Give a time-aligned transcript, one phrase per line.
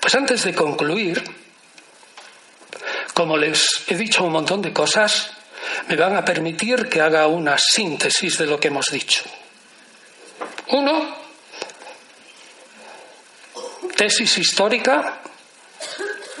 [0.00, 1.22] Pues antes de concluir,
[3.14, 5.32] como les he dicho un montón de cosas,
[5.88, 9.24] me van a permitir que haga una síntesis de lo que hemos dicho.
[10.68, 11.16] Uno,
[13.96, 15.20] tesis histórica,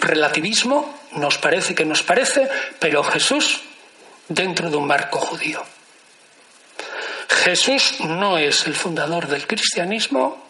[0.00, 3.62] relativismo, nos parece que nos parece, pero Jesús
[4.28, 5.62] dentro de un marco judío.
[7.28, 10.48] Jesús no es el fundador del cristianismo,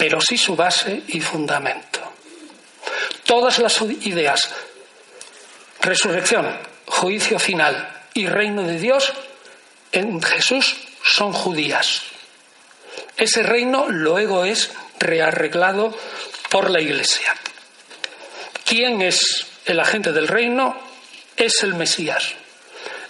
[0.00, 2.00] pero sí su base y fundamento.
[3.26, 4.48] Todas las ideas,
[5.82, 9.12] resurrección, juicio final y reino de Dios
[9.92, 12.00] en Jesús son judías.
[13.18, 15.94] Ese reino luego es rearreglado
[16.48, 17.34] por la Iglesia.
[18.64, 20.80] ¿Quién es el agente del reino?
[21.36, 22.36] Es el Mesías.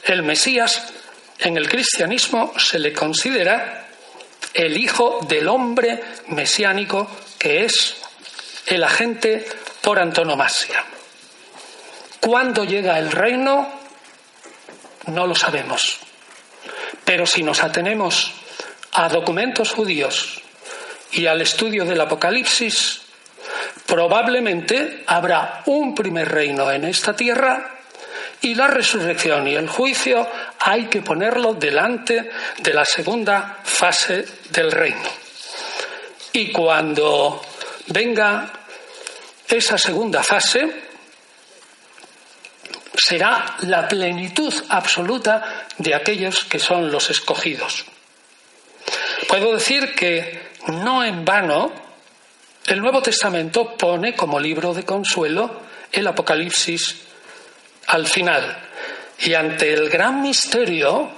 [0.03, 0.93] El Mesías
[1.39, 3.90] en el cristianismo se le considera
[4.55, 7.97] el hijo del hombre mesiánico que es
[8.67, 9.47] el agente
[9.81, 10.85] por antonomasia.
[12.21, 13.69] ¿Cuándo llega el reino?
[15.07, 15.99] No lo sabemos.
[17.05, 18.33] Pero si nos atenemos
[18.93, 20.41] a documentos judíos
[21.13, 23.01] y al estudio del Apocalipsis,
[23.87, 27.80] probablemente habrá un primer reino en esta tierra
[28.43, 30.27] y la resurrección y el juicio
[30.59, 35.09] hay que ponerlo delante de la segunda fase del reino.
[36.33, 37.43] Y cuando
[37.89, 38.51] venga
[39.49, 40.91] esa segunda fase,
[42.95, 47.85] será la plenitud absoluta de aquellos que son los escogidos.
[49.29, 51.73] Puedo decir que no en vano
[52.67, 57.10] el Nuevo Testamento pone como libro de consuelo el Apocalipsis
[57.91, 58.57] al final.
[59.19, 61.11] Y ante el gran misterio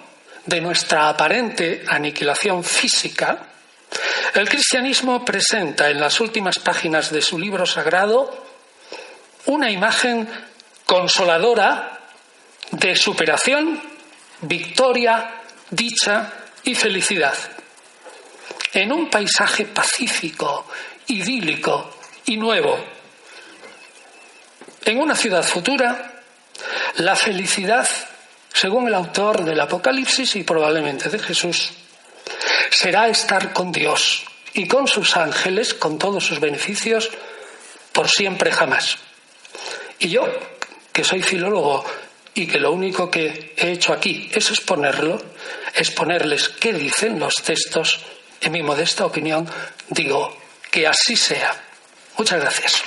[0.47, 3.47] de nuestra aparente aniquilación física,
[4.35, 8.47] el cristianismo presenta en las últimas páginas de su libro sagrado
[9.47, 10.29] una imagen
[10.87, 12.01] consoladora
[12.71, 13.81] de superación,
[14.41, 16.33] victoria, dicha
[16.65, 17.35] y felicidad.
[18.73, 20.67] En un paisaje pacífico,
[21.09, 22.79] idílico y nuevo.
[24.85, 26.12] En una ciudad futura,
[26.97, 27.89] la felicidad,
[28.53, 31.71] según el autor del Apocalipsis y probablemente de Jesús,
[32.71, 34.25] será estar con Dios
[34.55, 37.11] y con sus ángeles, con todos sus beneficios,
[37.93, 38.99] por siempre jamás.
[39.99, 40.27] Y yo,
[40.93, 41.85] que soy filólogo
[42.35, 45.23] y que lo único que he hecho aquí es exponerlo,
[45.75, 48.01] exponerles qué dicen los textos,
[48.41, 49.49] en mi modesta opinión,
[49.89, 50.37] digo
[50.71, 51.55] que así sea.
[52.19, 52.83] Muchas gracias.